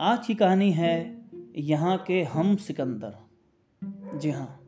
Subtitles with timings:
[0.00, 1.22] आज की कहानी है
[1.56, 3.14] यहाँ के हम सिकंदर।
[4.18, 4.60] जी हाँ।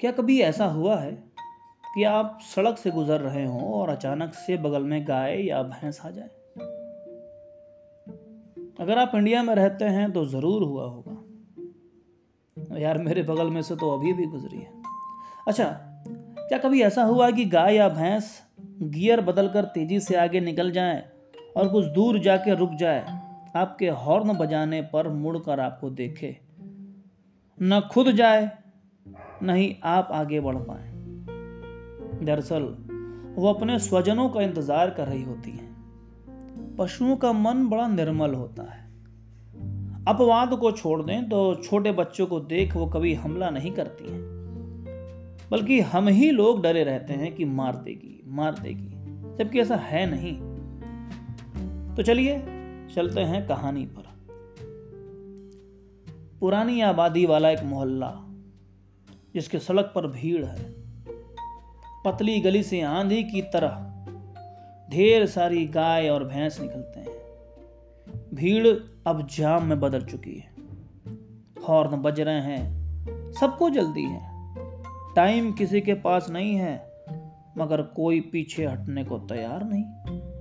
[0.00, 1.12] क्या कभी ऐसा हुआ है
[1.94, 6.00] कि आप सड़क से गुजर रहे हों और अचानक से बगल में गाय या भैंस
[6.06, 6.28] आ जाए?
[8.80, 13.76] अगर आप इंडिया में रहते हैं तो ज़रूर हुआ होगा। यार, मेरे बगल में से
[13.76, 14.82] तो अभी भी गुजरी है।
[15.48, 15.64] अच्छा
[16.38, 18.42] क्या कभी ऐसा हुआ कि गाय या भैंस
[18.82, 21.02] गियर बदलकर तेज़ी से आगे निकल जाए
[21.56, 23.21] और कुछ दूर जाके रुक जाए?
[23.56, 26.40] आपके हॉर्न बजाने पर मुड़कर आपको देखे।
[27.62, 28.58] न खुद जाए
[29.42, 30.92] न ही आप आगे बढ़ पाए।
[32.24, 32.62] दरअसल,
[33.36, 35.72] वो अपने स्वजनों का इंतज़ार कर रही होती हैं।
[36.78, 38.82] पशुओं का मन बड़ा निर्मल होता है।
[40.08, 44.20] अपवाद को छोड़ दें तो छोटे बच्चों को देख वो कभी हमला नहीं करती हैं।
[45.50, 48.90] बल्कि हम ही लोग डरे रहते हैं कि मार देगी मार देगी,
[49.36, 50.38] जबकि ऐसा है नहीं।
[51.94, 52.61] तो चलिए
[52.94, 54.12] चलते हैं कहानी पर।
[56.40, 58.14] पुरानी आबादी वाला एक मोहल्ला,
[59.34, 60.74] जिसके सड़क पर भीड़ है।
[62.04, 63.88] पतली गली से आंधी की तरह
[64.90, 67.12] ढेर सारी गाय और भैंस निकलते हैं।
[68.34, 68.68] भीड़
[69.06, 70.54] अब जाम में बदल चुकी है।
[71.68, 72.82] हॉर्न बज रहे हैं,
[73.32, 74.32] सबको जल्दी है।
[75.14, 76.92] टाइम किसी के पास नहीं है,
[77.58, 80.31] मगर कोई पीछे हटने को तैयार नहीं।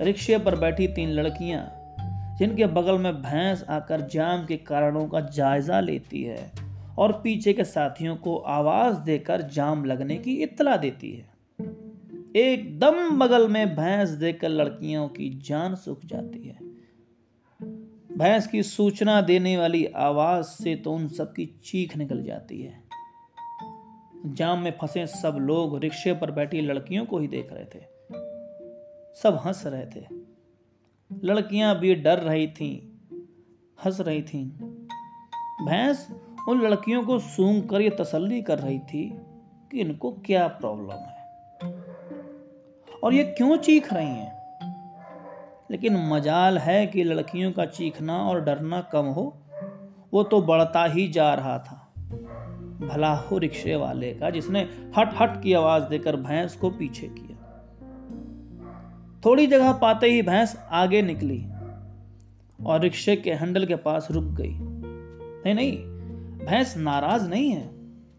[0.00, 1.70] रिक्शे पर बैठी तीन लड़कियाँ,
[2.38, 6.52] जिनके बगल में भैंस आकर जाम के कारणों का जायजा लेती है
[6.98, 11.34] और पीछे के साथियों को आवाज़ देकर जाम लगने की इतला देती है।
[12.36, 16.58] एकदम बगल में भैंस देकर लड़कियों की जान सूख जाती है।
[18.18, 22.82] भैंस की सूचना देने वाली आवाज़ से तो उन सबकी चीख निकल जाती है।
[24.26, 27.93] जाम में फंसे सब लोग रिक्शे पर बैठी लड़कियों को ही देख रहे थे।
[29.22, 30.06] सब हंस रहे थे।
[31.24, 32.90] लड़कियाँ भी डर रही थीं,
[33.84, 34.50] हंस रही थीं।
[35.66, 36.08] भैंस
[36.48, 39.18] उन लड़कियों को सूंघ कर ये तसल्ली कर रही थी
[39.70, 41.24] कि इनको क्या प्रॉब्लम है।
[43.04, 44.44] और ये क्यों चीख रही हैं?
[45.70, 49.36] लेकिन मजाल है कि लड़कियों का चीखना और डरना कम हो,
[50.12, 51.92] वो तो बढ़ता ही जा रहा था।
[52.80, 54.60] भला हो रिक्शे वाले का जिसने
[54.98, 57.33] हट हट की आवाज़ देकर भैंस को पीछे किया।
[59.24, 61.46] थोड़ी जगह पाते ही भैंस आगे निकली
[62.66, 65.78] और रिक्शे के हैंडल के पास रुक गई। नहीं नहीं,
[66.46, 67.70] भैंस नाराज़ नहीं है।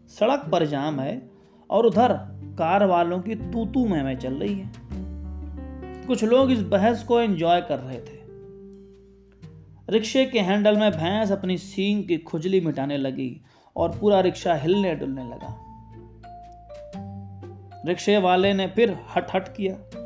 [0.08, 1.30] सड़क पर जाम है
[1.70, 2.08] और उधर
[2.58, 4.72] कार वालों की तू में में चल रही है।
[6.06, 8.26] कुछ लोग इस बहस को एंजॉय कर रहे थे।
[9.88, 13.40] रिक्शे के हैंडल में भैंस अपनी सींग की खुजली मिटाने लगी
[13.76, 15.62] और पूरा रिक्शा हिलने डुलने लगा।
[17.86, 20.05] रिक्शे वाले ने फिर हट हट किया।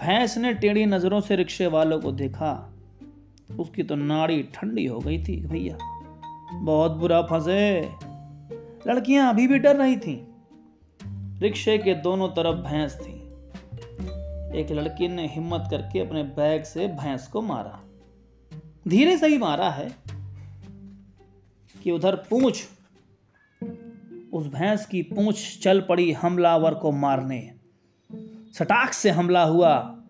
[0.00, 2.74] भैंस ने टेढ़ी नज़रों से रिक्शे वालों को देखा।
[3.60, 5.78] उसकी तो नाड़ी ठंडी हो गई थी, भैया।
[6.52, 7.90] बहुत बुरा फंसे।
[8.86, 10.26] लड़कियाँ अभी भी डर रही थीं।
[11.38, 13.24] रिक्शे के दोनों तरफ़ भैंस थी।
[14.60, 17.80] एक लड़की ने हिम्मत करके अपने बैग से भैंस को मारा।
[18.88, 19.96] धीरे से ही मारा है
[21.82, 22.64] कि उधर पूछ,
[24.32, 27.53] उस भैंस की पूछ चल पड़ी हमलावर को मारने।
[28.58, 30.02] सटाक से हमला हुआ,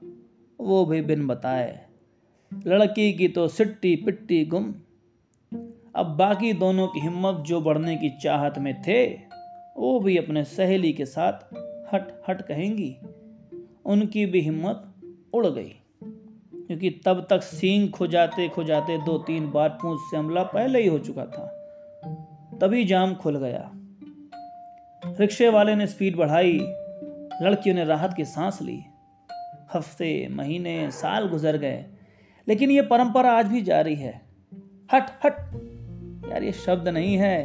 [0.60, 1.86] वो भी बिन बताए।
[2.66, 4.74] लड़की की तो सिट्टी पिट्टी गुम।
[5.94, 9.06] अब बाकी दोनों की हिम्मत जो बढ़ने की चाहत में थे,
[9.76, 11.32] वो भी अपने सहेली के साथ
[11.94, 12.96] हट हट कहेंगी।
[13.84, 14.94] उनकी भी हिम्मत
[15.32, 15.72] उड़ गई,
[16.66, 20.98] क्योंकि तब तक सींग खुजाते खुजाते दो तीन बार पूछ से हमला पहले ही हो
[20.98, 21.46] चुका था।
[22.60, 23.70] तभी जाम खुल गया।
[25.20, 26.58] रिक्शे वाले ने स्पीड बढ़ाई
[27.42, 28.84] लड़कियों ने राहत की सांस ली।
[29.74, 31.84] हफ़्ते, महीने, साल गुजर गए।
[32.48, 34.22] लेकिन ये परंपरा आज भी जारी है।
[34.92, 35.36] हट हट।
[36.30, 37.40] यार, ये शब्द नहीं है।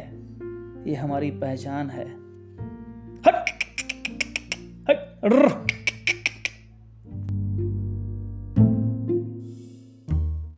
[0.88, 2.08] ये हमारी पहचान है।
[3.18, 3.44] हट।
[4.90, 5.79] हट।